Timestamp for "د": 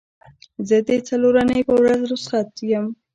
0.87-0.89